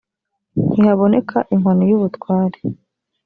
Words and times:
ntihaboneka 0.69 1.37
inkoni 1.53 1.83
y 1.89 1.93
ubutware 1.97 2.57